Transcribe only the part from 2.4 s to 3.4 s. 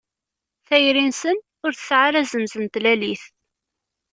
n tlalit.